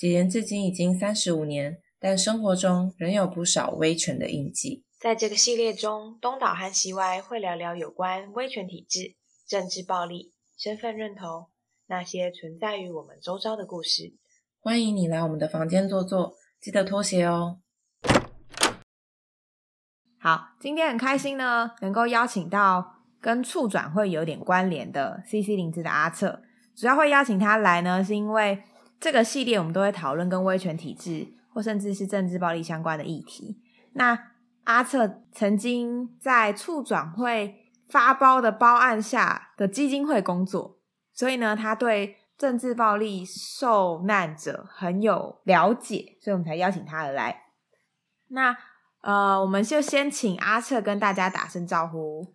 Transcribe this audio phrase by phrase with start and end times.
[0.00, 4.82] 解严至今已经三十五年，但生活中仍有不少威权的印记。
[4.98, 9.16] 在这个系列中，东岛和西歪会聊聊有关威权体制、
[9.46, 11.50] 政治暴力、身份认同
[11.86, 14.14] 那些存在于我们周遭的故事。
[14.62, 17.58] 欢迎你来我们的房间坐坐，记得脱鞋哦。
[20.18, 26.40] 好，今天很开心呢，能够邀请到跟促转会有点关联的 CC 林子的阿策。
[26.74, 28.62] 主要会邀请他来呢，是因为
[29.00, 33.58] 这个系列我们都会讨论跟威权体制或甚至是政治暴力相关的议题。
[33.94, 34.32] 那
[34.64, 40.78] 阿策曾经在促转会发包的包案下的基金会工作，
[41.14, 47.44] 所以呢，他对政治暴力受难者很有了解，所以我们才邀请他而来。
[48.28, 48.54] 那
[49.00, 52.34] 呃，我们就先请阿策跟大家打声招呼。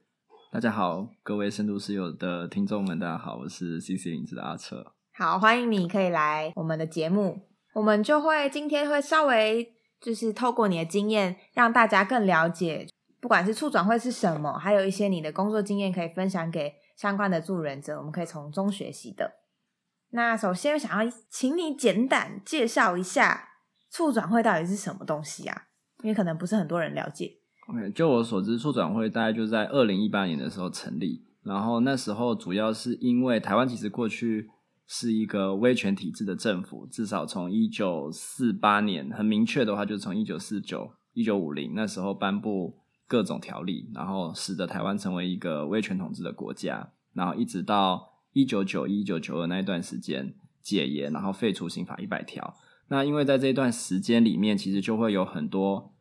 [0.51, 4.94] 大家好，各位深度室友的听众们，大家好，我是 CC 影子的阿策。
[5.17, 7.39] 好，欢迎你可以来我们的节目，
[7.73, 12.85] 我们就会今天会稍微就是透过你的经验，让大家更了解，
[13.21, 19.35] 不管是促转会是什么，还有一些你的工作经验可以分享给相关的助人者，我们可以从中学习的。
[20.09, 23.47] 那首先想要请你简短介绍一下
[23.89, 25.67] 促转会到底是什么东西啊？
[26.03, 27.31] 因为可能不是很多人了解。
[27.69, 34.49] OK，就我所知，促转会大概就在二零一八年的时候成立，然后那时候主要是因为台湾其实过去
[34.87, 52.55] 是一个威权体制的政府，至少从一九四八年很明确的话，就从一九四九、一九五零那时候颁布各种条例，然后使得台湾成为一个威权统治的国家，然后一直到一九九一、一九九二那一段时间解严，然后废除刑法一百条。
[52.87, 55.91] 那因为在这一段时间里面，其实就会有很多。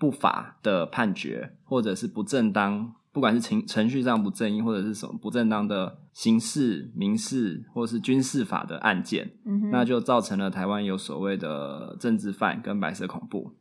[0.00, 9.32] 不法的判决，或者是不正当，不管是程程序上不正义，或者是什么不正当的刑事、民事或是军事法的案件，
[9.72, 13.56] 那就造成了台湾有所谓的政治犯跟白色恐怖。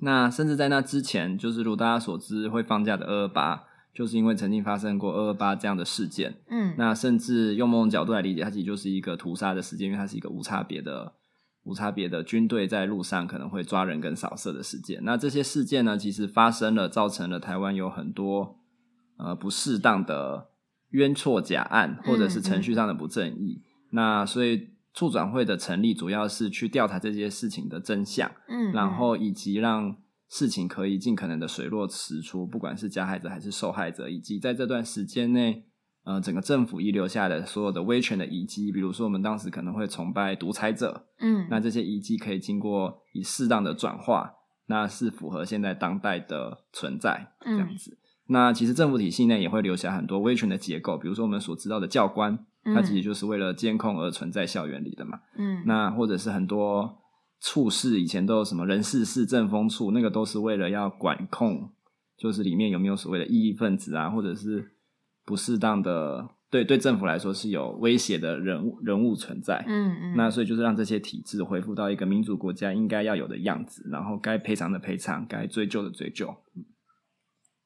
[0.00, 6.34] 那甚至在那之前，就是如大家所知会放假的二二八，就是因为曾经发生过二二八这样的事件。
[6.48, 11.14] 嗯，那甚至用某种角度来理解，它其实就是一个屠杀的事件，因为它是一个无差别的。
[11.66, 18.58] 无差别的军队在路上可能会抓人跟扫射的事件，那这些事件呢，其实发生了，造成了台湾有很多
[19.16, 20.48] 呃不适当的
[20.90, 23.62] 冤错假案，或者是程序上的不正义。
[23.90, 29.96] 那所以促转会的成立，主要是去调查这些事情的真相，嗯，然后以及让
[30.28, 35.66] 事情可以尽可能的水落石出，不管是加害者还是受害者，以及在这段时间内。
[36.06, 44.30] 呃，整个政府遗留下的所有的威权的遗迹，比如说我们当时可能会崇拜独裁者，嗯，那这些遗迹可以经过以适当的转化，
[44.66, 47.96] 那是符合现在当代的存在这样子。
[48.28, 52.38] 那其实政府体系内也会留下很多威权的结构，比如说我们所知道的教官，
[52.74, 56.98] 他其实就是为了监控而存在校园里的嘛，嗯，那或者是很多
[57.40, 61.70] 处事以前都有什么人事市政风处，那个都是为了要管控，
[62.16, 64.72] 就是里面有没有所谓的异议分子啊，或者是。
[65.26, 76.28] 不适当的对对政府来说是有威胁的人物人物存在，嗯嗯，那所以就是让这些体制恢复到一个民主国家应该要有的样子，然后该赔偿的赔偿，该追究的追究。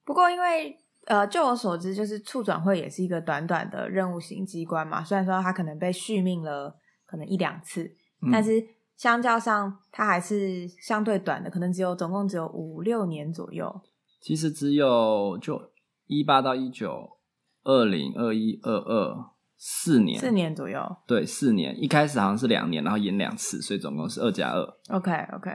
[0.09, 0.75] 不过，因为
[1.05, 6.75] 呃，就我所知，就是促转会也是一个短短的任务型机关嘛，虽然说它可能被续命了
[7.05, 7.95] 可能一两次，
[8.33, 13.83] 但是相较上，它还是相对短的，可能只有总共只有五六年左右。
[14.23, 15.71] 其实只有就
[16.07, 17.19] 一八到一九。
[17.65, 19.15] 二零二一二二
[19.59, 21.77] 四年，四年左右，对，四年。
[21.79, 24.63] 一开始好像是两年，然后演两次，所以总共是二加二。
[24.89, 25.51] OK OK。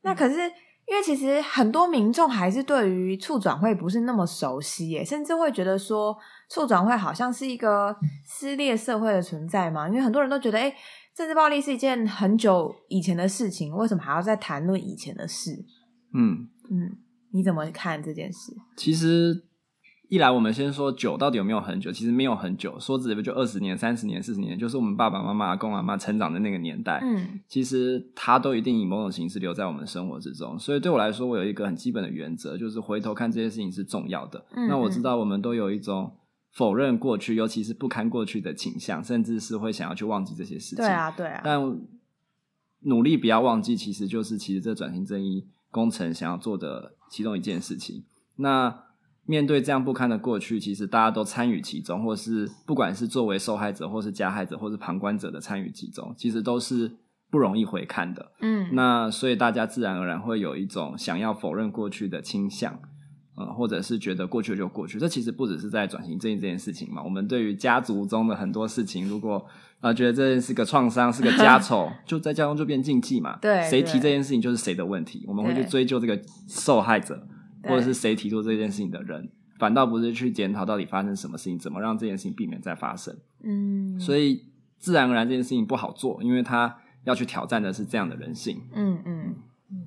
[0.00, 0.34] 那可是
[0.88, 6.16] 因为其实很多民众还是对于促转会不是那么熟悉耶，甚至会觉得说
[6.48, 9.88] 促转会好像是一个撕裂社会的存在嘛。
[9.88, 10.74] 因为很多人都觉得，哎，
[11.14, 15.50] 政治暴力是一件很久以前的事情，为什么还要再谈论以前的事？
[16.14, 16.98] 嗯嗯，
[17.32, 18.52] 你怎么看这件事？
[18.76, 19.44] 其实。
[20.08, 21.90] 一来，我们先说久到底有没有很久？
[21.90, 27.00] 其实没有很久，说直接就二十年、三十年、四十年，就是我们爸爸妈妈、公阿妈成长的那个年代。
[27.02, 30.56] 嗯，其实它都一定以某种形式留在我们生活之中。
[30.58, 34.44] 所以对我来说，我有一个很基本的原则，就是回头看这些事情是重要的。
[34.68, 36.12] 那我知道我们都有一种
[36.52, 40.84] 否认过去，尤其是不堪过去的倾向，甚至是会想要去忘记这些事情。
[40.84, 41.40] 对啊，对啊。
[41.42, 41.60] 但
[42.82, 48.04] 努力不要忘记，其实就是其实这转型正义工程想要做的其中一件事情。
[48.36, 48.85] 那。
[49.26, 56.90] 面对这样不堪的过去，其实大家都参与其中，或是不管是作为受害者，或是加害者，或是旁观者的参与其中，其实都是
[57.30, 58.32] 不容易回看的。
[58.40, 62.80] 嗯，那所以大家自然而然会有一种想要否认过去的倾向。
[63.38, 64.98] 呃，或者是觉得过去就过去。
[64.98, 69.36] 这其实不只是在转型正义这件事情嘛，我们对于家族中的很多事情，如果
[69.80, 73.36] 啊、呃觉得这件是个创伤，是个家 丑，就在家中就变禁忌嘛。
[73.42, 76.18] 对谁提这件事情就是谁的问题，我们会去追究这个
[76.48, 77.35] 受害者，对
[77.66, 83.16] 或者是谁提出这件事情的人，反倒不是去检讨到底发生什么事情，怎么让这件事情避免再发生。
[83.42, 84.44] 嗯，所以
[84.78, 88.62] 自然而然这件事情不好做，因为他要去挑战的是这样的人性。
[88.72, 89.34] 嗯嗯
[89.70, 89.84] 嗯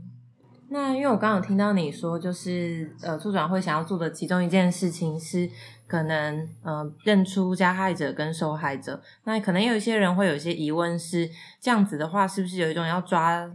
[0.72, 5.50] 那因为我刚刚有听到你说，就是呃，促转会想要做的其中一件事情是，
[5.88, 9.02] 可能呃认出加害者跟受害者。
[9.24, 11.28] 那可能有一些人会有一些疑问是，
[11.60, 13.50] 这样子的话，是不是有一种要抓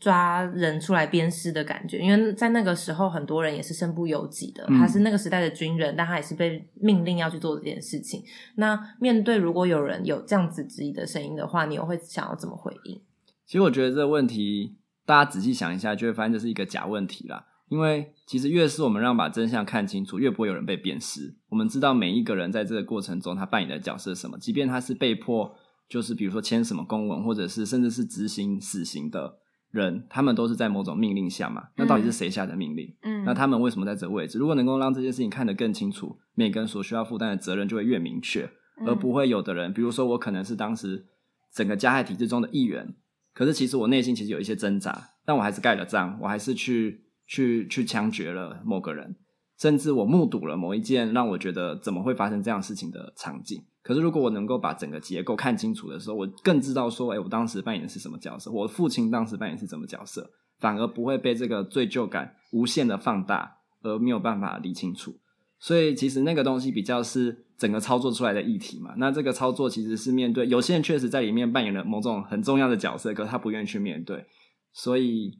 [0.00, 1.98] 抓人出来鞭尸的感觉？
[1.98, 8.24] 因为在那个时候，很多人也是身不由己的，嗯他是那个时代的军人，但他也是被命令要去做这件事情。
[8.56, 13.00] 那面对如果有人有这样子质疑的声音的话，你又会想要怎么回应？
[13.44, 17.46] 其实我觉得这个问题，大家仔细想一下，就会发现这是一个假问题啦。
[17.68, 21.36] 因为其实越是我们让把真相看清楚，越不会有人被鞭尸。
[21.50, 25.54] 我们知道每一个人在这个过程中他扮演的角色是什么，即便他是被迫，
[25.88, 29.39] 就是比如说签什么公文，或者是甚至是执行死刑的
[29.70, 31.68] 人，他们都是在某种命令下嘛。
[31.76, 32.94] 那到底是谁下的命令？
[33.02, 34.38] 嗯，那他们为什么在这个位置？
[34.38, 38.50] 如果能够让这件事情看得更清楚，每个人所需要负担的责任就会越明确，
[38.80, 41.06] 嗯而不会有的人，比如说我可能是当时
[41.52, 42.94] 整个加害体制中的一员，
[43.32, 49.16] 可是其实我内心其实有一些挣扎，但我还是盖了章，我还是去去去枪决了某个人，
[49.60, 53.62] 甚至我目睹了某一件让我觉得怎么会发生这样事情的场景。
[53.82, 65.14] 可是如果我能够把整个结构看清楚的时候，我更知道说，哎，我当时扮演的是什么角色，我父亲当时扮演是什么角色，反而不会被这个罪疚感无限的放大，而没有办法理清楚。
[65.58, 68.94] 所以其实那个东西比较是整个操作出来的议题嘛。
[68.96, 74.24] 那这个操作其实是面对有些人确实在里面扮演了某种很重要的角色，可是他不愿意去面对，
[74.72, 75.38] 所以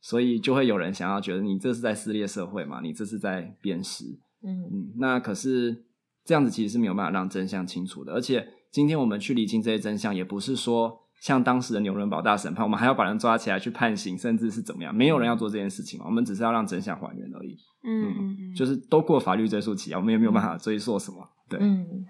[0.00, 4.04] 所以就会有人想要觉得你这是在撕裂社会嘛，你这是在辨识。
[4.42, 5.84] 嗯嗯，那可是
[6.24, 17.56] 这样子其实是没有办法让真相清楚的，而且今天我们去理清这些真相，也不是说像当时的纽伦堡大审判，我们还要把人抓起来去判刑，甚至是怎么样，没有人要做这件事情嘛，我们只是要让真相还原而已。
[17.82, 21.28] 嗯嗯嗯，就是都过法律追溯期啊，我们也没有办法追溯什么。
[21.48, 22.06] 对，嗯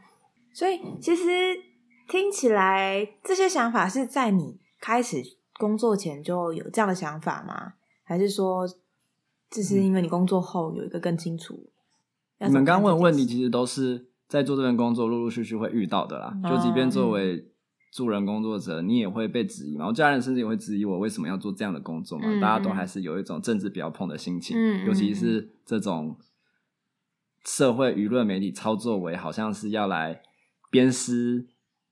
[0.52, 1.22] 所以其实
[2.08, 5.22] 听起来这些想法是在你开始
[5.58, 7.74] 工作前就有这样的想法吗？
[8.08, 8.66] 还是说
[9.50, 11.68] 只是因为你工作后有一个更清楚？
[12.38, 16.32] 你们刚刚问的问题，其实都是在做这份工作陆陆续续会遇到的啦。
[16.42, 17.52] 嗯就即便作为
[17.92, 19.86] 助人工作者，你也会被质疑嘛。
[19.86, 22.24] 我家人甚至也会质疑我为什么要做这样的工作嘛。
[22.26, 24.56] 嗯大家都还是有一种政治不要碰的心情，
[24.86, 26.16] 尤其是这种
[27.44, 30.22] 社会舆论媒体操作为好像是要来
[30.70, 31.46] 鞭尸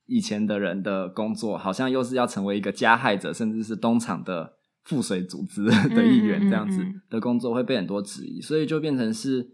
[0.06, 4.55] 以前的人的工作，好像又是要成为一个加害者，甚至是东厂的
[4.86, 9.46] 附水组织 的一员这样子嗯的工作，会被很多质疑，所以就变成是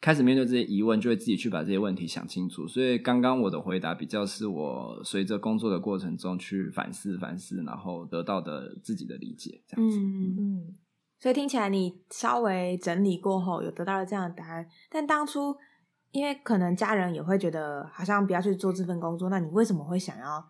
[0.00, 2.66] 开始面对这些疑问，就会自己去把这些问题想清楚。
[2.66, 9.98] 所以刚刚我的回答比较是我随着工作的过程中去反思反思，然后得到的自己的理解这样子。
[9.98, 10.76] 嗯，嗯
[11.18, 15.54] 所以听起来你稍微整理过后有得到了这样的答案，但当初
[16.12, 20.42] 因为可能家人也会觉得好像不要去做这份工作，那你为什么会想要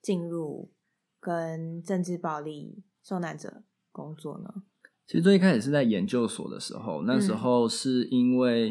[0.00, 0.72] 进入
[1.20, 3.62] 跟政治暴力受难者
[3.92, 4.62] 工作呢？
[5.06, 8.68] 其实最一开始是在研究所的时候，那时嗯候是因为、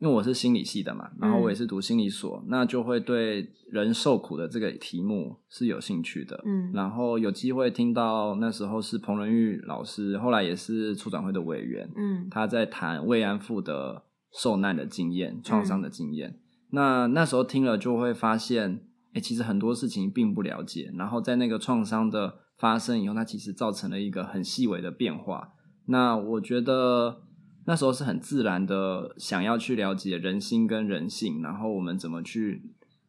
[0.00, 6.42] 因为我是心理系的嘛，然后我也是读心理所，那就会对人受苦的这个题目是有兴趣的。
[6.44, 14.02] 嗯然后有机会听到那时候是彭仁玉老师，后来也是促转会的委员，嗯他在谈慰安妇的
[14.32, 16.40] 受难的经验、创伤的经嗯验。
[16.72, 18.80] 那那时候听了就会发现，
[19.14, 20.92] 哎、其实很多事情并不了解。
[20.98, 25.52] 然后在那个创伤的发生以后，它其实造成了一个很细微的变化。
[25.86, 27.22] 那我觉得
[27.64, 32.62] 那时候是很自然的想要去了解人心跟人性，然后我们怎么去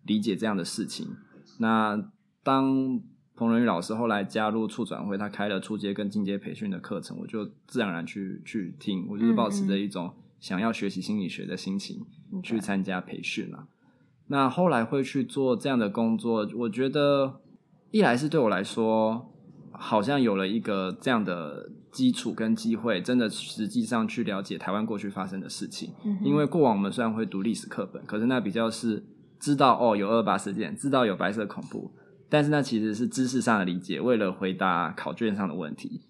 [0.04, 1.08] 理解这样的事情。
[1.60, 2.12] 那
[2.44, 3.02] 当
[3.36, 13.68] 彭仁宇老师后来加入促转会，他开了初阶跟进阶培训的课程，我就自然而然去去听，我就是抱持着一种想要学习心理学的心情嗯去参加培训啦。
[14.28, 17.42] 那后来会去做这样的工作，我觉得
[17.92, 19.34] 一来是对我来说，
[19.80, 25.94] 好像有了一个这样的基础跟机会，真的实际上去了解台湾过去发生的事情。
[26.04, 29.06] 嗯因为过往我们虽然会读历史课本，可是那比较是
[29.40, 31.92] 知道哦有二八事件，知道有白色恐怖，
[32.30, 36.02] 但是那其实是知识上的理解，为了回答考卷上的问题。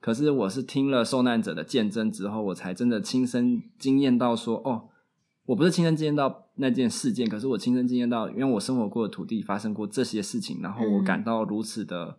[0.00, 4.88] 可是我是听了受难者的见证之后，我才真的亲身经验到说，哦，
[5.46, 12.16] 我不是亲身经验到那件事件，可是我亲身经验到，因为我生活过的土地发生过这些事情，然后我嗯感到如此的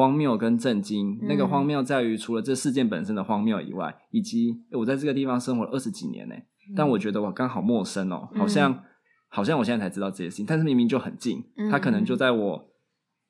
[0.00, 1.18] 荒谬跟震惊。
[1.22, 1.48] 那个嗯。
[1.48, 6.34] 荒谬在于，除了这事件本身的荒谬以外，以及我在这个地方生活了二十几年呢、
[6.74, 8.82] 但我觉得我刚好陌生哦，好像、
[9.28, 12.68] 好像我现在才知道这些事情，但是明明就很近，嗯它可能就在我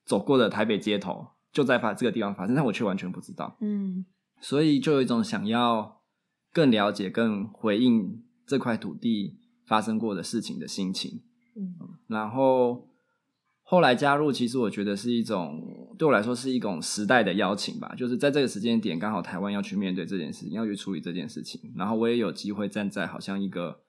[0.04, 4.04] 走过的台北街头，就在发这个地方发生，但我却完全不知道，嗯。
[4.40, 6.00] 所以就有一种想要
[6.52, 11.20] 更了解、更回应这块土地发生过的事情的心情。
[11.56, 11.74] 嗯。
[12.06, 12.89] 然后
[13.70, 23.80] 后来加入，其实我觉得是一种对我来说是一种时代的邀请吧，就是在这个时间点，刚好台湾要去面对这件事情，要去处理这件事情，然后我也有机会站在好像一个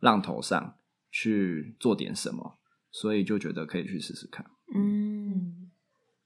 [0.00, 0.74] 浪头上
[1.10, 2.58] 去做点什么，
[2.90, 4.44] 所以就觉得可以去试试看。
[4.74, 5.70] 嗯嗯，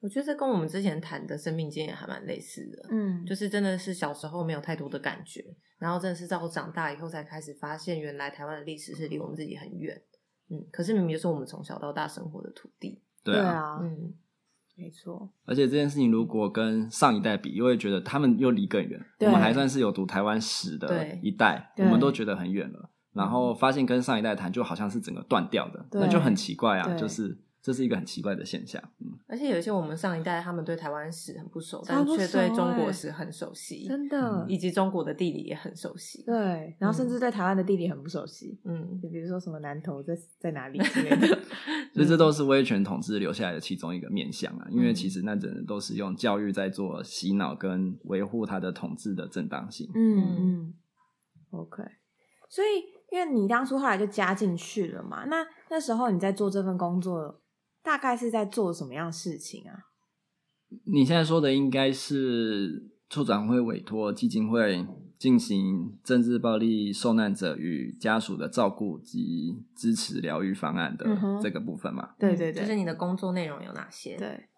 [0.01, 2.89] 我觉得这跟我们之前谈的生命经验还蛮类似的。
[2.91, 5.41] 嗯，就是真的是小时候没有太多的感觉，
[5.79, 10.03] 然后真的是到我长大以后才开始发现，原来台湾的历史是离我们自己很远。
[10.55, 13.01] 嗯，可是明明就是我们从小到大生活的土地。
[13.23, 14.13] 对对啊，啊，嗯，
[14.77, 19.01] 没错，而且这件事情如果跟上一代比，又会觉得他们又离更远。
[19.21, 22.91] 我们还算是有读台湾史的一代，我们都觉得很远了。
[23.13, 28.83] 然后发现跟上一代谈，就好像是整个断掉的，对那就很奇怪啊，就是这是一个很奇怪的现象。
[29.01, 36.23] 嗯，而且有一些我们上一代他们对台湾史很不熟，超但却对中国欸史很熟悉，真的，以及中国的地理也很熟悉。
[36.25, 41.27] 对，然后甚至对台湾的地理很不熟悉，嗯，就比如说什么南投在在哪里之类的，
[41.95, 44.69] 所以这都是威权统治留下来的其中一个面向啊。
[44.71, 49.91] 因为嗯其实那真的都是用教育在做洗脑跟维护他的统治的正当性。
[49.95, 50.75] 嗯嗯
[51.51, 51.83] ，OK。
[52.51, 57.41] 所以，因为你当初后来就加进去了嘛，那那时候你在做这份工作，
[57.85, 59.85] 大概是在做什么样的事情啊？
[60.87, 64.85] 你现在说的应该是处长会委托基金会
[65.17, 71.07] 进行政治暴力受难者与家属的照顾及支持疗愈方案的
[71.41, 72.15] 这个部分嘛？
[72.19, 74.49] 对对对，就是你的工作内容有哪些？，对，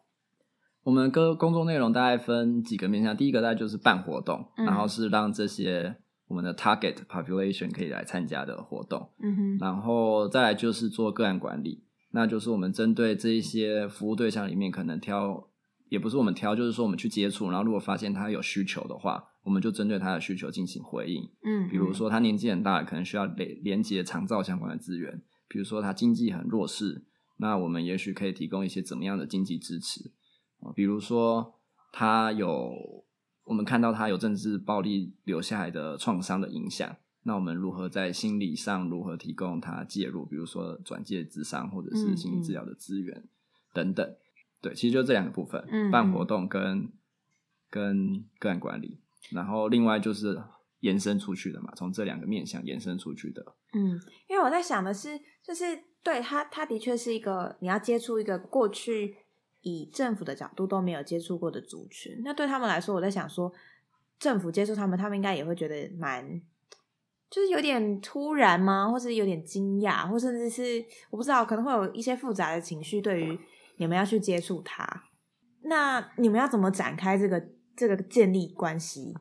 [0.84, 5.96] 我们的工作内容大概分几个面向，第一个大概就是办活动，嗯然后是让这些
[6.28, 11.84] 我们的 target population 可以来参加的活动，嗯哼，然后再来就是做个案管理，
[12.16, 15.50] 那就是我们针对这一些服务对象里面可能挑，
[15.90, 21.28] 也不是我们挑，就是说我们去接触，然后如果发现他有需求的话，我们就针对他的需求进行回应。
[21.44, 27.04] 嗯，比如说他年纪很大，可能需要连连接长照相关的资源；比如说他经济很弱势，
[27.36, 30.10] 那我们也许可以提供一些怎么样的经济支持
[30.60, 30.72] 啊？
[30.74, 31.52] 比如说
[31.92, 32.72] 他有
[33.44, 36.96] 我们看到他有政治暴力留下来的创伤的影响，
[37.26, 40.24] 那我们如何在心理上如何提供他介入？
[40.24, 43.28] 比如说转介智商或者是心理治疗的资源、
[43.74, 44.16] 等等。
[44.62, 46.90] 对，其实就这两个部分，嗯办活动跟
[47.68, 50.40] 跟个案管理，然后另外就是
[50.80, 53.44] 延伸出去的嘛，从这两个面向延伸出去的。
[53.74, 59.16] 嗯，因为我在想的是，就是对他，他的确是一个你要接触一个过去
[59.60, 62.22] 以政府的角度都没有接触过的族群。
[62.24, 63.52] 那对他们来说，我在想说，
[64.18, 66.40] 政府接触他们，他们应该也会觉得蛮，
[67.28, 68.88] 就是有点突然吗？
[68.90, 73.00] 或是有点惊讶，或甚至是我不知道，可能会有一些复杂的情绪。
[73.00, 73.38] 对于
[73.78, 75.04] 你们要去接触他，
[75.64, 77.42] 那你们要怎么展开这个
[77.76, 79.14] 这个建立关系？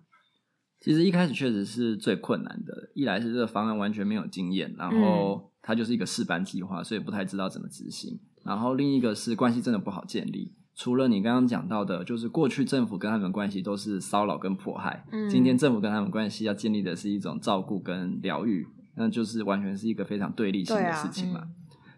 [0.79, 8.19] 其实一开始确实是最困难的，一来是这个方案完全没有经验，然后它就是一个试班计划，所以不太知道怎么执行。
[8.43, 10.53] 然后另一个是关系真的不好建立。
[10.75, 21.41] 除了你刚刚讲到的，就是过去政府跟他们关系都是骚扰跟迫害，嗯今天政府跟他们关系要建立的是一种照顾跟疗愈，那就是完全是一个非常对立性的事情嘛。
[21.45, 21.51] 嗯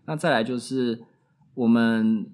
[0.10, 1.04] 那再来就是
[1.54, 2.32] 我们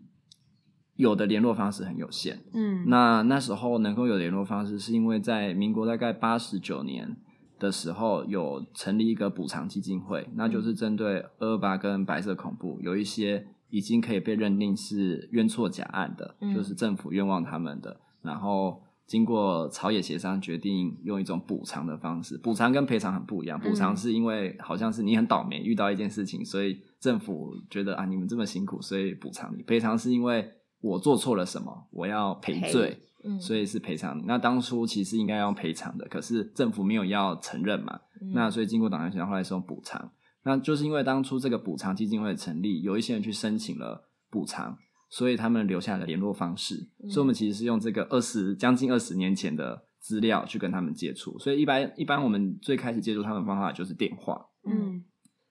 [0.96, 7.18] 有的联络方式很有限，嗯，那那时候能够有联络方式，是因为在民国大概八十九年
[7.58, 22.38] 的时候，有成立一个补偿基金会，那就是针对二二八跟白色恐怖有一些已经可以被认定是冤错假案的，嗯就是政府冤枉他们的，然后经过朝野协商，决定用一种补偿的方式。
[22.38, 29.64] 补偿跟赔偿很不一样，补偿嗯是因为好像是你很倒霉遇到一件事情，所以政府觉得啊你们这么辛苦，所以补偿你。
[29.64, 30.48] 赔偿是因为
[30.80, 33.00] 我做错了什么，我要赔赔罪。
[33.26, 34.24] 嗯，所以是赔偿你。
[34.28, 38.00] 那当初其实应该要赔偿的，可是政府没有要承认嘛，
[38.34, 40.12] 那所以经过党员协商，后来是用补偿。
[40.44, 44.78] 那就是因为当初这个补偿基金会成立，有一些人去申请了补偿，
[45.10, 46.90] 所以他们留下了联络方式。
[47.04, 51.38] 嗯所以我们其实是用这个二十将近二十年前的资料去跟他们接触。
[51.40, 55.04] 所以一般一般我们最开始接触他们的方法就是电话，嗯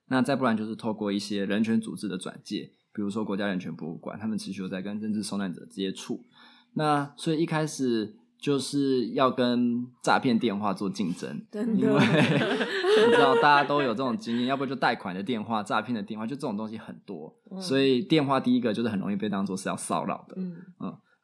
[0.07, 6.25] 那再不然就是透过一些人权组织的转介，比如说国家人权博物馆，他们持续有在跟政治受难者接触。
[6.73, 12.57] 那所以一开始就是要跟诈骗电话做竞争，真因为的，
[13.07, 20.35] 你知道大家都有这种经验， 要不就贷款的电话、诈骗的电话，就这种东西很多，嗯所以电话第一个就是很容易被当做是要骚扰的。
[20.37, 20.57] 嗯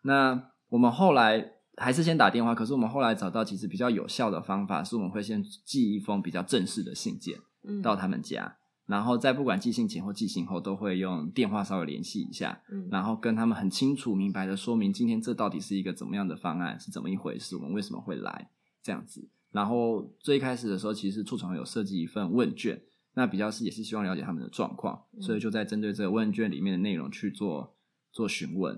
[0.04, 1.46] 那我们后来
[1.76, 7.36] 还是先打电话，可是我们后来找到其实比较有效的方法，是我们会先寄一封比较正式的信件。
[7.68, 8.56] 嗯到他们家，
[8.90, 18.50] 然后在不管寄信前或寄信后，都会用电话稍微联系一下，嗯然后跟他们很清楚明白的说明今天这到底是一个怎么样的方案，是怎么一回事，我们为什么会来
[18.82, 19.30] 这样子。
[19.52, 22.82] 然后最一开始的时候，其实处长有设计一份问卷，
[23.14, 27.76] 那比较是也是希望了解他们的状况，嗯所以就在针对这个问卷里面的内容去做
[28.12, 28.76] 做询问。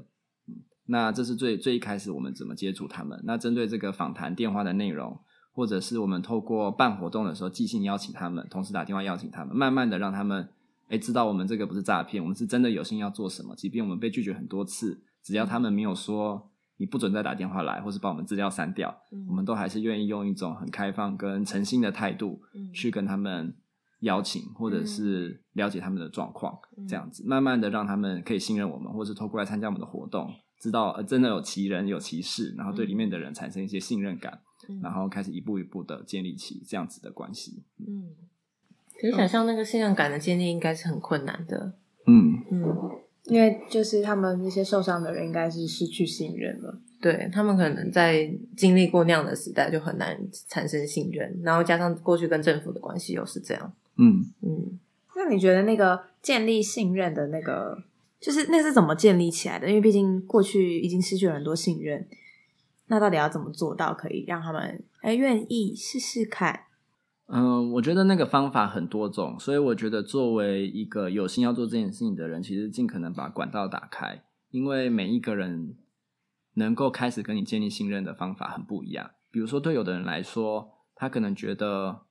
[0.48, 3.18] 嗯，那这是最最一开始我们怎么接触他们。
[3.24, 5.18] 那针对这个访谈电话的内容，
[5.53, 10.50] 或者是我们透过办活动的时候寄信邀请他们，同时打电话邀请他们，慢慢的让他们
[10.89, 13.55] 哎知道我们这个不是诈骗，我们是真的有心要做什么。
[13.55, 23.53] 即便我们被拒绝很多次，只要他们没有说你不准再打电话来，或是把我们资料删掉，嗯我们都还是愿意用一种很开放跟诚心的态度嗯去跟他们
[24.00, 34.39] 邀请，或者是了解他们的状况，嗯这样子慢慢的让他们可以信任我们，或是透过来参加我们的活动，知道呃真的有其人有其事，然后对里面的人产生一些信任感，
[34.72, 37.63] 嗯然后开始一步一步的建立起这样子的关系。
[37.80, 38.10] 嗯，
[39.00, 41.74] 可以想象那个信任感的建立应该是很困难的。
[42.08, 42.92] 嗯，嗯，
[43.25, 46.80] 因为就是他们那些受伤的人应该是失去信任了。
[47.00, 50.16] 对他们可能在经历过那样的时代，就很难
[50.48, 53.74] 产生信任，然后加上过去跟政府的关系又是这样。
[53.98, 54.80] 嗯，嗯，
[55.16, 57.84] 那你觉得那个建立信任的那个，
[58.20, 59.68] 就是那是怎么建立起来的？
[59.68, 62.08] 因为毕竟过去已经失去了很多信任，
[62.91, 66.65] 那到底要怎么做到可以让他们哎愿意试试看？
[67.27, 75.77] 嗯，我觉得那个方法很多种，所以我觉得作为一个有心要做这件事情的人，其实尽可能把管道打开，因为每一个人
[76.55, 79.12] 能够开始跟你建立信任的方法很不一样。
[79.31, 82.01] 比如说，对有的人来说，他可能觉得，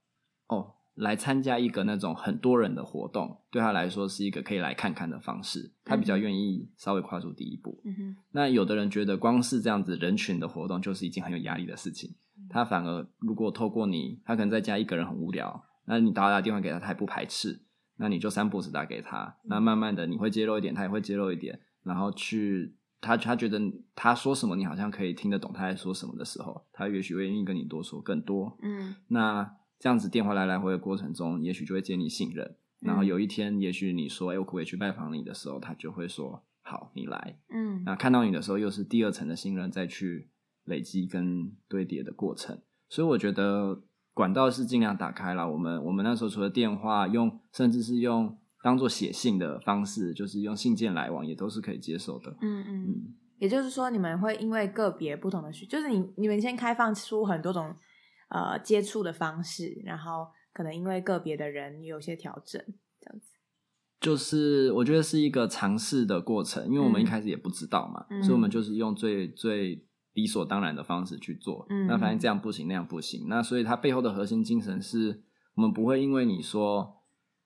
[0.94, 7.80] 来参加一个那种很多人的活动，对他来说是一个可以来看看的方式，他比较愿意稍微跨出第一步。
[7.84, 12.14] 嗯，那有的人觉得光是这样子人群的活动就是一件很有压力的事情，
[12.50, 17.62] 他反而如果透过你，他可能在家一个人很无聊，那你打打电话给他，他也不排斥，
[17.96, 23.58] 那你就三步时打给他，那慢慢的你会揭露一点，他也会揭露一点，然后去他他觉得
[23.94, 28.94] 他说什么你好像可以听得懂他在说什么的时候，他也许会愿意跟你多说更多，嗯。
[29.08, 32.54] 那这样子电话来来回的过程中，也许就会建立信任。
[32.80, 40.28] 然后有一天，也许你说：“哎、我可不可以去拜访你？”的时候，他就会说：“好，你来。”嗯那看到你的时候，又是第二层的信任再去
[40.64, 42.58] 累积跟堆叠的过程。
[42.88, 43.82] 所以我觉得
[44.14, 45.50] 管道是尽量打开了。
[45.50, 52.30] 我们我们那时候除了电话用，甚至是用当做写信的方式，就是用信件来往，也都是可以接受的。
[52.40, 57.74] 嗯嗯，嗯，也就是说，你们会因为个别不同的需，就是你你们先开放出很多种
[58.30, 62.60] 呃接触的方式，然后可能因为个别的人有些调整，
[62.98, 63.26] 这样子。
[64.00, 71.66] 就是我觉得是一个尝试的过程，因为我们嗯一开始也不知道嘛，嗯所以我们就是用最最理所当然的方式去做。
[71.68, 73.26] 嗯那发现这样不行，那样不行。
[73.28, 75.22] 那所以它背后的核心精神是
[75.54, 77.02] 我们不会因为你说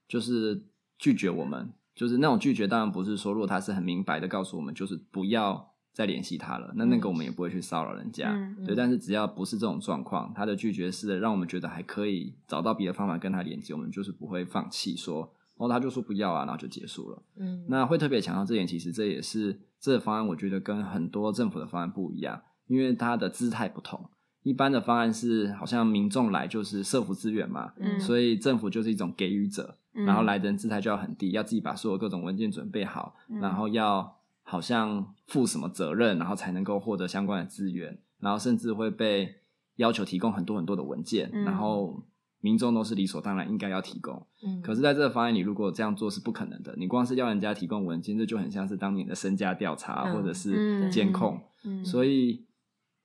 [0.07, 8.33] 就是拒绝我们，就是那种拒绝，当然不是说如果他是很明白的告诉我们，就是不要再联系他了，那那个我们也不会去骚扰人家。
[8.33, 15.33] 嗯对，但是只要不是这种状况，他的拒绝是让我们觉得还可以找到别的方法跟他连接，我们就是不会放弃说。
[15.57, 17.23] 然哦，他就说不要啊，然后就结束了。
[17.37, 24.11] 嗯，那会特别强调这点，其实这也是这个方案，我觉得跟很多政府的方案不一样，因为它的姿态不同。
[24.43, 39.35] 一般的方案是好像民众来就是社福资源嘛，嗯所以政府就是一种给予者，嗯然后来的人姿态就要很低，要自己把所有各种文件准备好，嗯然后要好像负什么责任，然后才能够获得相关的资源，然后甚至会被
[39.77, 42.05] 要求提供很多很多的文件，嗯然后
[42.41, 44.27] 民众都是理所当然应该要提供。
[44.45, 46.75] 嗯可是，在这个方案里，如果这样做是不可能的。
[46.77, 50.55] 你光是要人家提供文件，这就很像是当年的身家调查、嗯或者是
[50.87, 51.41] 嗯监控。
[51.65, 52.47] 嗯所以，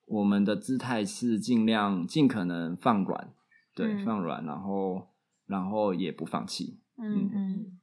[0.06, 3.34] 我们的姿态是尽量尽可能放软，
[3.73, 5.08] 对，嗯放软，然后
[5.47, 6.82] 然后也不放弃。
[6.97, 7.79] 嗯嗯，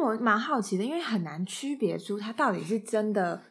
[0.00, 3.42] 我蛮好奇的，因为很难区别出他到底是真的，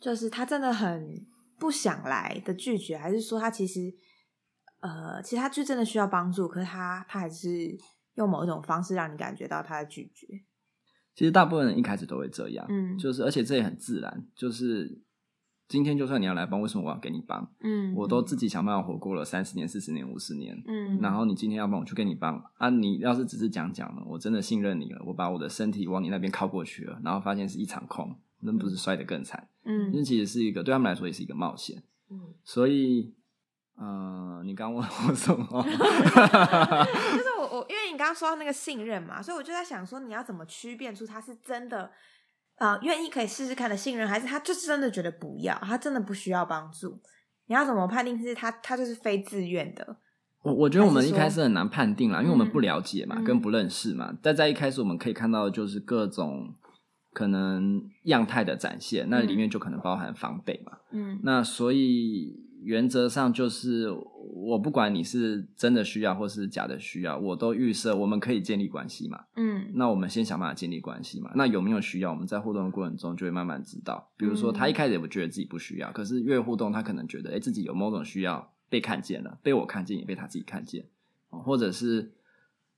[0.00, 1.26] 就是他真的很
[1.58, 3.92] 不想来的拒绝，还是说他其实
[4.80, 7.48] 呃，其实他就真的需要帮助，可是他他还是
[8.14, 10.26] 用某一种方式让你感觉到他的拒绝。
[11.14, 15.02] 其实大部分人一开始都会这样，嗯就是而且这也很自然，就是
[15.68, 17.50] 今天就算你要来帮，为什么我要给你帮？
[17.60, 29.48] 嗯，我都自己想办法活过了三十年、四十年、五十年，嗯，然后你今天要帮我去跟你帮啊，你要是只是讲讲了，我真的信任你了，我把我的身体往你那边靠过去了，然后发现是一场空，那不是摔得更惨？
[29.64, 33.12] 嗯这其实是一个对他们来说也是一个冒险，嗯所以，
[33.76, 35.46] 呃，你刚问我什么？
[35.66, 41.90] 就是我我因为你刚刚说到那个信任嘛，所以我就在想说，你要怎么区辨出他是真的
[42.58, 47.00] 呃愿意可以试试看的信任，还是他就是真的觉得不要，他真的不需要帮助？
[47.46, 49.96] 你要怎么判定是他他就是非自愿的，
[50.42, 54.12] 我我觉得我们一开始很难判定啦，因为我们嗯不了解嘛，嗯跟不认识嘛。
[54.20, 56.52] 但在一开始我们可以看到的就是各种
[57.12, 60.78] 可能样态的展现，那里面就可能包含防备嘛。
[60.90, 62.34] 嗯那所以
[62.66, 63.88] 原则上就是，
[64.34, 69.24] 我不管你是真的需要或是假的需要，我都预设我们可以建立关系嘛。
[69.36, 71.30] 嗯那我们先想办法建立关系嘛。
[71.36, 74.10] 那有没有需要，我们在互动的过程中就会慢慢知道。
[74.16, 80.86] 比如说，嗯他一开始也不觉得自己不需要，可是越互动，他可能觉得，哎，自己有某种需要被看见了，被我看见，也被他自己看见，
[81.30, 82.10] 哦或者是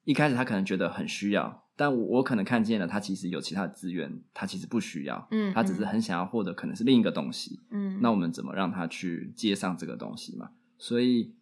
[0.05, 7.60] 一开始他可能觉得很需要，但我我可能看见了，他其实有其他的资源，他其实不需要，嗯他只是很想要获得可能是另一个东西。
[7.70, 10.50] 嗯，那我们怎么让他去接上这个东西嘛？
[10.76, 11.32] 所以，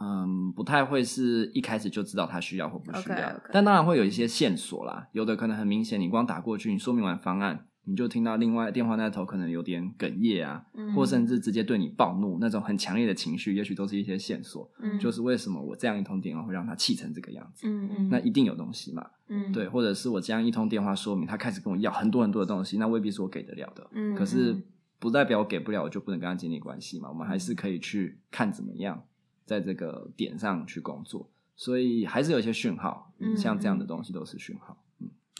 [0.00, 5.06] 嗯，不太会是一开始就知道他需要或不需要但当然会有一些线索啦。
[5.12, 14.70] 有的可能很明显，你光打过去，你说明完方案，你就听到另外电话那头可能有点哽咽啊，嗯或甚至直接对你暴怒，那种很强烈的情绪，也许都是一些线索。
[14.78, 17.66] 嗯就是为什么我这样一通电话会让他气成这个样子？
[17.66, 19.04] 嗯嗯那一定有东西嘛？
[19.28, 23.88] 嗯对，或者是我这样一通电话说明，他开始跟我要很多很多的东西，那未必是我给得了的。
[23.92, 24.62] 嗯可是嗯
[24.98, 27.08] 不代表我给不了，我就不能跟他建立关系嘛。
[27.08, 29.02] 我们还是可以去看怎么样
[29.46, 34.76] 在这个点上去工作，所以还是有一些讯号，嗯像这样的东西都是讯号。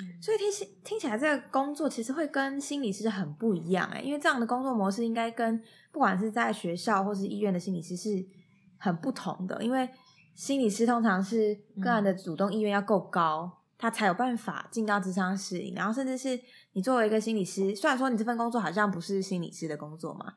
[0.01, 8.25] 嗯，所以听起听起来这个工作其实会跟心理师很不一样哎，因为这样的工作模式应该跟不管是在学校或是医院的心理师是
[8.79, 9.89] 很不同的，因为
[10.35, 16.41] 心理师通常是个案的主动意愿要够高，他才有办法进到智商室里，然后甚至是
[16.73, 20.35] 你作为一个心理师，虽然说你这份工作好像不是心理师的工作嘛，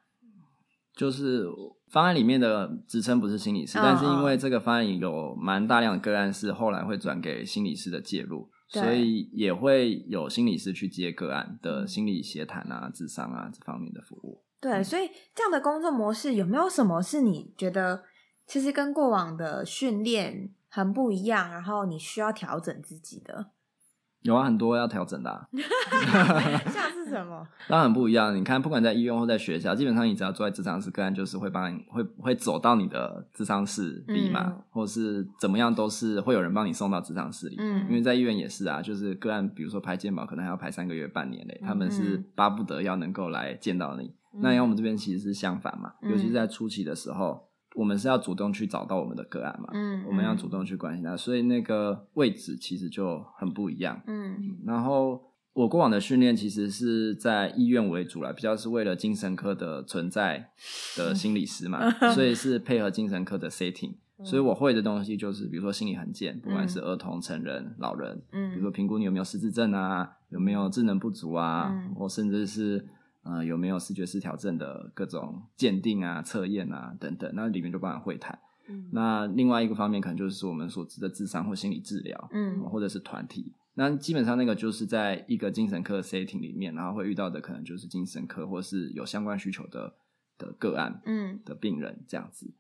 [0.95, 1.45] 就是
[1.89, 14.41] 方案里面的职称不是心理师，嗯但是因为这个方案有蛮大量的个案是后来会转给心理师的介入，对所以也会有心理师去接个案的心理协谈啊、智商啊这方面的服务。
[14.59, 18.03] 对，所以这样的工作模式有没有什么是你觉得
[18.47, 23.51] 其实跟过往的训练很不一样，然后你需要调整自己的？
[24.23, 25.47] 有啊，很多要调整的、啊。
[26.71, 27.45] 像是什么？
[27.69, 28.35] 当然不一样。
[28.35, 37.55] 你看，不管在医院或在学校，基本上你只要坐在智商室，个案就是会帮你会会走到你的智商室里嘛，嗯或是怎么样，都是会有人帮你送到智商室里。
[37.59, 44.05] 嗯因为在医院也是啊，就是个案，比如说排健保，可能还要排三个月、半年嘞，他们是嗯巴不得要能够来见到你。
[44.05, 47.39] 嗯那因为我们这边其实是相反嘛，嗯尤其是在初期的时候，
[47.75, 54.01] 我们是要主动去找到我们的个案嘛，嗯我们要主动去关心他，所以那个位置其实就很不一样。
[54.07, 54.57] 嗯。
[54.65, 55.21] 然后
[55.53, 60.49] 我过往的训练其实是在医院为主啦，比较是为了精神科的存在
[60.97, 63.95] 的心理师嘛， 所以是配合精神科的 setting。
[64.23, 68.51] 所以我会的东西就是，比如说心理痕件，不管是儿童、成人、老人，嗯。
[68.51, 71.93] 比如说嗯评估你有没有失智症啊，有没有智能不足啊，嗯。
[71.95, 72.85] 或甚至是
[73.23, 78.37] 呃有没有视觉失调症的各种鉴定啊、测验啊等等，那里面就包含会谈。
[78.69, 83.51] 嗯那另外一个方面可能就是我们所知的智商或心理治疗，嗯或者是团体。
[83.75, 89.95] 那基本上那个就是在一个精神科 setting 里面，然后会遇到的可能就是精神科或是有相关需求的
[90.37, 92.53] 的个案嗯的病人这样子。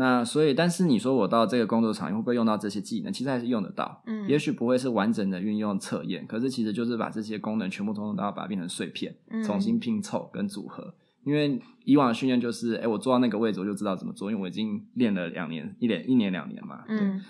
[0.00, 3.12] 那所以，但是你说我到这个工作场域会不会用到这些技能？
[3.12, 10.94] 其实还是用得到，嗯也许不会是完整的运用测验，可是其实就是把这些功能全部通通都要把它变成碎片，嗯重新拼凑跟组合。
[11.22, 16.82] 因为以往的训练就是，哎，我坐到那个位置我就知道怎么做，因为我已经练了两年、一年、一年两年嘛。
[16.88, 16.96] 对。
[16.98, 17.20] 嗯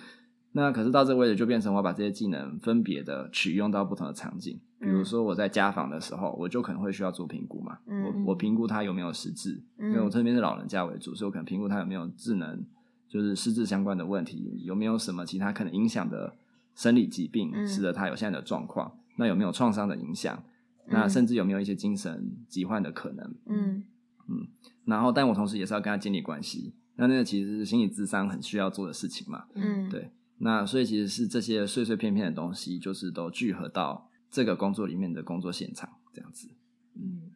[0.53, 8.03] 那可是到这个位置就变成我把这些技能分别的取用到不同的场景，比如说我在家访的时候，我就可能会需要做评估嘛，嗯。
[8.05, 12.65] 我我评估他有没有失智，嗯因为我这边是老人家为主，所以我可能评估他有没有智能，
[13.09, 16.35] 就是失智相关的问题，有没有什么其他可能影响的
[16.75, 17.67] 生理疾病，嗯。
[17.69, 20.43] 使得他有现在的状况，那有没有创伤的影响，
[20.89, 23.85] 那甚至有没有一些精神疾患的可能，嗯。
[24.29, 24.47] 嗯
[24.85, 30.11] 然后但我同时也是要跟他建立关系，那那个其实是心理智商很需要做的事情嘛，嗯，对，
[30.43, 36.49] 那所以其实是这些碎碎片片的东西，就是都聚合到这个工作里面的工作现场这样子。
[36.97, 37.31] 嗯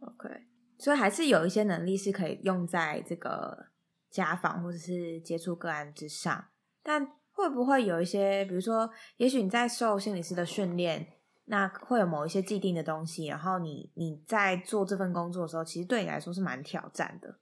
[0.00, 0.28] ，OK，
[0.76, 3.66] 所以还是有一些能力是可以用在这个
[4.10, 6.46] 家访或者是接触个案之上，
[6.82, 11.06] 但会不会有一些，比如说，也许你在受心理师的训练，
[11.44, 17.38] 那会有某一些既定的东西，然后你你在做这份工作的时候，其实对你来说是蛮挑战的。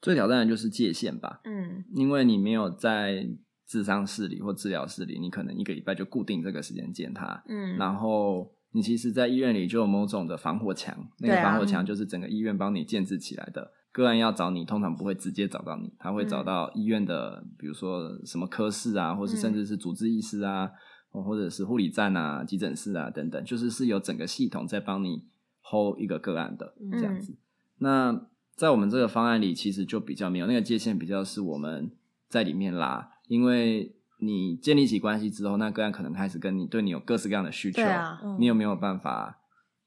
[0.00, 3.24] 最挑战的就是界限吧，嗯因为你没有在
[3.72, 13.72] 智商室里或治疗室里，你可能一个礼拜就固定这个时间见他，嗯，然后你其实，在医院里就有某种的防火墙，那个防火墙就是整个医院帮你建制起来的。
[13.90, 20.70] 个案要找你，通常不会直接找到你，他会找到医院的，比如说什么科室啊，或是甚至是主治医师啊，
[21.10, 25.24] 或者是护理站啊、急诊室啊等等，就是是有整个系统在帮你
[25.62, 27.34] hold 一个个案的嗯这样子。
[27.78, 31.90] 那在我们这个方案里，其实就比较没有那个界限，比较是我们
[32.28, 39.40] 在里面拉，因为你建立起关系之后，那个案可能开始跟你对你有各式各样的需求，对啊，嗯你有没有办法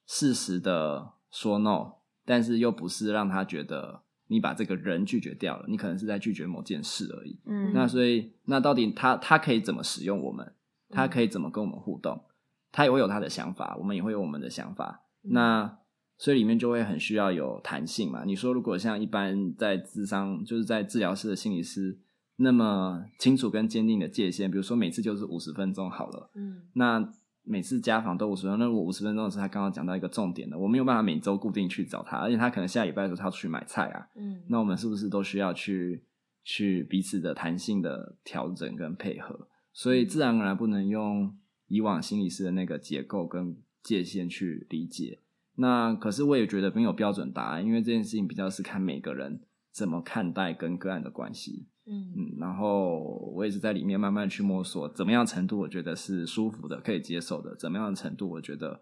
[0.07, 7.39] 适时的说 no，但是又不是让他觉得你把这个人拒绝掉了，你可能是在拒绝某件事而已。
[7.45, 10.53] 嗯，那所以，那到底他他可以怎么使用我们？
[10.89, 12.23] 他可以怎么跟我们互动？
[12.71, 15.03] 他也会有他的想法，我们也会有我们的想法。
[15.21, 15.77] 那
[16.17, 18.23] 所以里面就会很需要有弹性嘛。
[18.25, 21.99] 你说如果像一般在智商，就是在治疗师的心理师
[22.37, 36.03] 那么清楚跟坚定的界限，比如说每次就是五十分钟好了，嗯那每次家访都五十分钟，那如果五十分钟的时候他刚刚讲到一个重点的，我没有办法每周固定去找他，而且他可能下礼拜的时候他要出去买菜啊，嗯那我们是不是都需要去
[36.43, 39.47] 去彼此的弹性的调整跟配合？
[39.71, 45.19] 所以自然而然不能用以往心理师的那个结构跟界限去理解。
[45.57, 51.67] 那可是我也觉得没有标准答案，因为这件事情比较是看每个人怎么看待跟个案的关系。
[51.87, 52.99] 嗯嗯，然后
[53.35, 58.81] 我也是在里面慢慢去摸索，怎么样程度我觉得是舒服的、可以接受的，怎么样的程度我觉得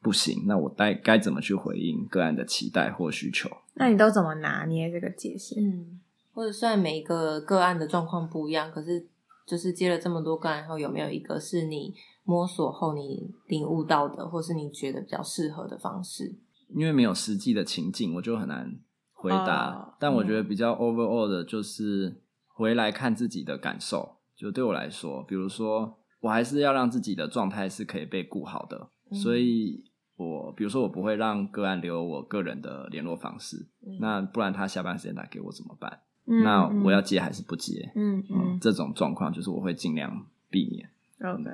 [0.00, 3.50] 不行，那我该该怎么去回应个案的期待或需求？
[3.74, 5.62] 那你都怎么拿捏这个界限？
[5.62, 6.00] 嗯，
[6.32, 9.08] 或者虽然每一个个案的状况不一样，可是
[9.46, 16.36] 就是接了这么多个案后，有没有一个是你摸索后你领悟到的，或是你觉得比较适合的方式？
[16.68, 18.78] 因为没有实际的情境，我就很难
[19.12, 19.70] 回答。
[19.70, 22.20] 哦但我觉得比较 overall 的就是
[22.54, 24.16] 回来看自己的感受。
[24.34, 29.84] 就对我来说，比如说，我还是要让自己的状态是可以被顾好的，嗯所以
[30.16, 36.00] 我比如说我不会让个案留我个人的联络方式，嗯那不然他下班时间打给我怎么办？
[36.26, 37.92] 嗯那我要接还是不接？
[37.94, 40.90] 嗯嗯嗯，这种状况就是我会尽量避免。
[41.20, 41.50] ，OK。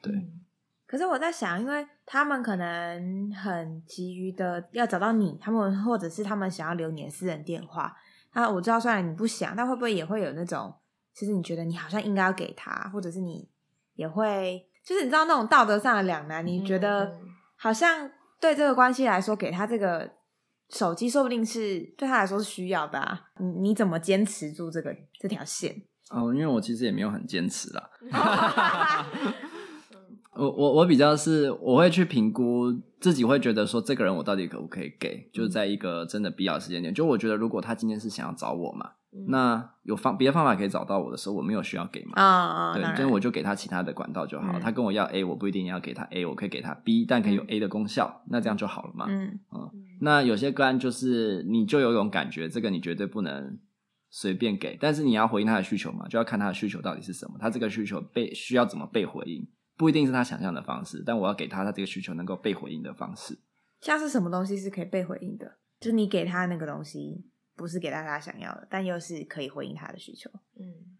[0.00, 0.40] 对嗯
[0.86, 7.96] 可是我在想，因为他们可能很急于的要找到你，他们或者是他们想要留你的私人电话。
[8.34, 10.74] 那我知道，虽然你不想，但会不会也会有那种，
[11.14, 13.48] 其实你觉得你好像应该要给他，或者是你
[13.94, 20.10] 也会，就是你知道那种道德上的两难，你觉得嗯好像对这个关系来说，给他这个
[20.70, 23.20] 手机，说不定是对他来说是需要的啊。
[23.38, 25.82] 你你怎么坚持住这个这条线？
[26.10, 27.90] 哦，因为我其实也没有很坚持啦。
[30.34, 36.92] 我我我比较是我会去评估自己会觉得说这个人我到底可不可以给，就是在一个真的必要的时间点。
[36.94, 42.12] 就我觉得如果他今天是想要找我嘛，嗯那有方别的方法可以找到我的时候，我没有需要给嘛。
[42.14, 44.52] 啊啊，对当，然所以我就给他其他的管道就好。
[44.54, 49.06] 嗯他跟我要 A，我不一定要给他 A，我可以给他 B，但可以有 A 的功效，那这样就好了嘛。
[49.08, 49.38] 嗯
[50.00, 53.58] 那有些个案就是你就有一种感觉，这个你绝对不能
[54.10, 63.38] 随便给，但是你要回应他的需求嘛，就要看他的需求到底是什么，他这个需求被需要怎么被回应，不一定是他想象的方式，但我要给他他这个需求能够被回应的方式。
[63.80, 65.58] 像是什么东西是可以被回应的？
[65.80, 67.24] 就是你给他那个东西，
[67.56, 70.30] 不是给他他想要的，但又是可以回应他的需求。
[70.58, 70.98] 嗯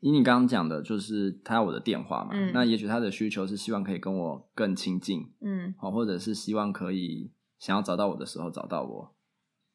[0.00, 9.16] 以你刚刚讲的，就是他要我的电话嘛，嗯那也许他的需求是希望可以跟我更亲近，嗯好，或者是希望可以想要找到我的时候找到我，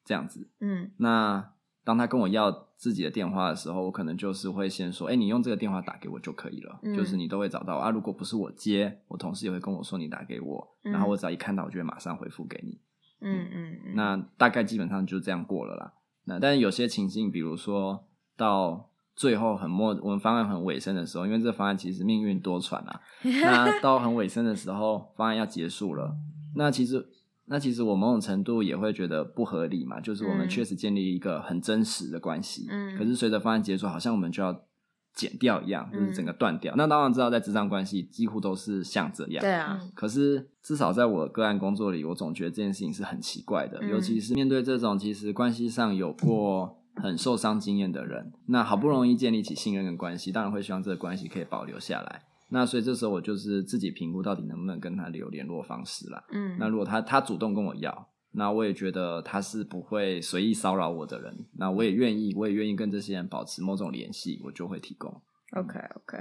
[0.06, 0.52] 这样子。
[0.60, 1.54] 嗯那
[1.90, 7.90] 当他跟我要自己的电话的时候，我可能就是会先说：“哎、你用这个电话打给我就可以了，嗯就是你都会找到啊。
[7.90, 12.80] 如果不是我接，我同事也会跟我说你打给我，嗯然后我只要一看到，我就会马上回复给你。
[13.22, 15.94] 嗯嗯嗯，那大概基本上就这样过了啦。
[16.26, 18.06] 那但是有些情境，比如说
[18.38, 26.16] 到最后很末，我们方案很尾声的时候，因为这个方案其实命运多舛啊，那到很尾声的时候，方案要结束了，
[26.56, 27.04] 那其实
[27.50, 34.66] 那其实我某种程度也会觉得不合理嘛，就是我们嗯确实建立一个很真实的关系，嗯可是随着方案结束，好像我们就要
[35.16, 36.74] 剪掉一样，就是整个断掉。
[36.78, 52.22] 那当然知道，在职场关系几乎都是像这样，对啊，嗯可是至少在我个案工作里，我总觉得这件事情是很奇怪的，嗯尤其是面对这种其实关系上有过很受伤经验的人，那好不容易建立起信任跟关系，当然会希望这个关系可以保留下来。
[52.50, 56.24] 那所以这时候我就是自己评估到底能不能跟他留联络方式啦。
[56.32, 65.10] 嗯那如果他他主动跟我要，那我也觉得他是不会随意骚扰我的人，那我也愿意，我也愿意跟这些人保持某种联系，我就会提供。
[65.54, 66.18] OK OK，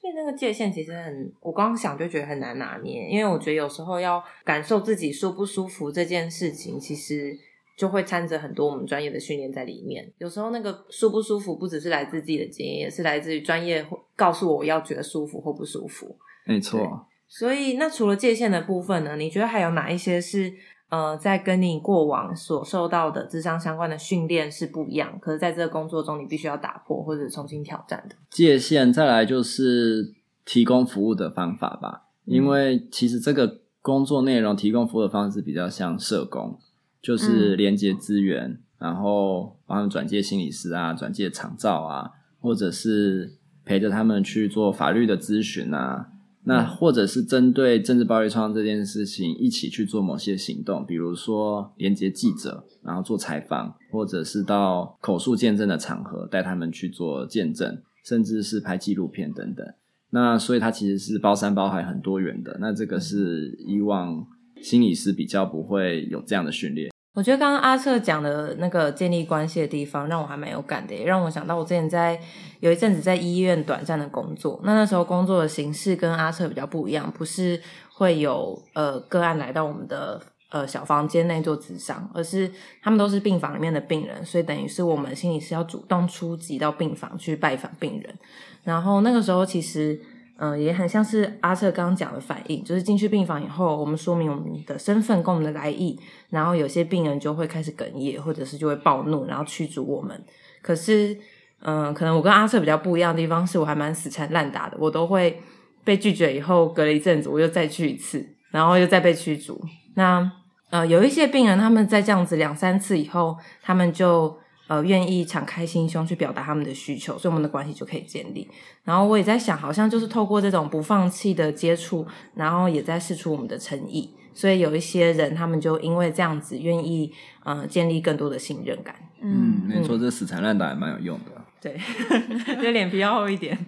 [0.00, 7.36] 所以那个界限其实很，我刚刚想就觉得很难拿捏，因为我觉得有时候要感受自己舒不舒服这件事情，其实
[7.78, 10.12] 就会掺着很多我们专业的训练在里面。
[10.18, 13.86] 有时候那个舒不舒服，不只是来自自己的经验，也是来自于专业
[14.16, 16.18] 告诉我我要觉得舒服或不舒服。
[16.44, 19.14] 没错，所以，那除了界限的部分呢？
[19.14, 20.52] 你觉得还有哪一些是
[20.88, 28.16] 呃，在跟你过往所受到的智商相关的训练是不一样，可是在这个工作中你必须要打破或者重新挑战的？
[28.30, 30.14] 界限，再来就是
[30.44, 32.08] 提供服务的方法吧。
[32.24, 36.58] 因为其实这个工作内容提供服务的方式比较像社工，
[37.00, 46.08] 就是连接资源，然后帮他们转介心理师啊、转介长照啊，或者是陪着他们去做法律的咨询啊。
[46.44, 59.66] 那或者是针对政治暴力创伤这件事情，一起去做某些行动，比如说连接记者，然后做采访，或者是到口述见证的场合带他们去做见证，甚至是拍纪录片等等。
[60.10, 62.56] 那所以它其实是包山包海很多元的。
[62.60, 64.26] 那这个是以往
[64.62, 66.90] 心理师比较不会有这样的训练。
[67.14, 72.20] 我觉得刚刚阿策讲的那个建立关系的地方，让我还蛮有感的，也让我想到我之前在
[72.60, 74.60] 有一阵子在医院短暂的工作。
[74.62, 77.60] 那那时候工作的形式跟阿策比较不一样，不是
[77.92, 82.48] 会有呃个案来到我们的呃小房间内做咨商，而是
[82.80, 88.14] 他们都是病房里面的病人，所以等于是我们心理师要主动出击到病房去拜访病人。
[88.62, 90.00] 然后那个时候其实。
[90.40, 95.98] 嗯，也很像是阿瑟刚刚讲的反应，就是进去病房以后，我们说明我们的身份跟我们的来意，
[96.30, 100.16] 然后有些病人就会开始哽咽，或者是就会暴怒，然后驱逐我们。
[100.62, 101.18] 可是，
[101.62, 105.42] 嗯，可能我跟阿瑟比较不一样的地方，是我还蛮死缠烂打的，我都会
[105.82, 109.60] 被拒绝以后，隔了一阵子我又再去一次，然后又再被驱逐。
[109.96, 110.30] 那
[110.70, 114.38] 呃，有一些病人他们在这样子两三次以后，他们就。
[114.68, 118.48] 呃，愿意敞开心胸去表达他们的需求，所以我们的关系就可以建立。
[118.84, 124.14] 然后我也在想，好像就是透过这种不放弃的接触，然后也在试出我们的诚意。
[124.34, 128.94] 所以有一些人，他们就因为这样子，愿意呃建立更多的信任感。
[129.20, 131.32] 嗯，没错，这死缠烂打也蛮有用的。
[131.60, 131.76] 对，
[132.62, 133.58] 就脸皮要厚一点，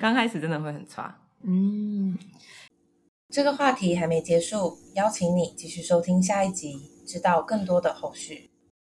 [0.00, 1.16] 刚开始真的会很差。
[1.44, 2.18] 嗯，
[3.28, 8.47] 这个话题还没结束，邀请你继续收听下一集，知道更多的后续。